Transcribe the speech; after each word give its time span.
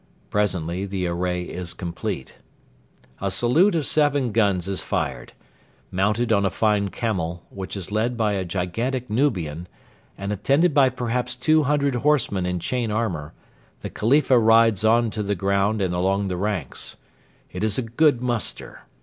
Presently 0.31 0.87
the 0.87 1.05
array 1.05 1.43
is 1.43 1.75
complete. 1.75 2.37
A 3.21 3.29
salute 3.29 3.75
of 3.75 3.85
seven 3.85 4.31
guns 4.31 4.67
is 4.67 4.81
fired. 4.81 5.33
Mounted 5.91 6.33
on 6.33 6.43
a 6.43 6.49
fine 6.49 6.89
camel, 6.89 7.45
which 7.51 7.77
is 7.77 7.91
led 7.91 8.17
by 8.17 8.33
a 8.33 8.43
gigantic 8.43 9.11
Nubian, 9.11 9.67
and 10.17 10.33
attended 10.33 10.73
by 10.73 10.89
perhaps 10.89 11.35
two 11.35 11.65
hundred 11.65 11.93
horsemen 11.93 12.47
in 12.47 12.59
chain 12.59 12.89
armour, 12.89 13.35
the 13.81 13.91
Khalifa 13.91 14.39
rides 14.39 14.83
on 14.83 15.11
to 15.11 15.21
the 15.21 15.35
ground 15.35 15.83
and 15.83 15.93
along 15.93 16.29
the 16.29 16.37
ranks. 16.37 16.97
It 17.51 17.63
is 17.63 17.77
a 17.77 17.83
good 17.83 18.23
muster. 18.23 18.81